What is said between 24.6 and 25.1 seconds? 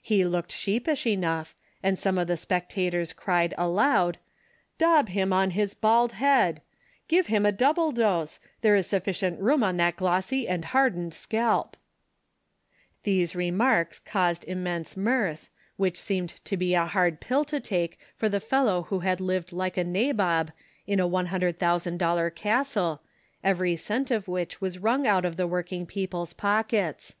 was wrung